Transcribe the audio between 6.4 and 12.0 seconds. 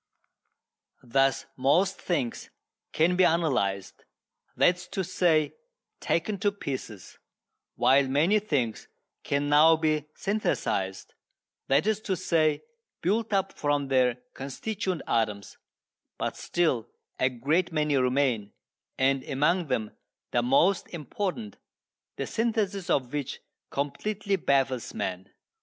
pieces while many things can now be synthesised that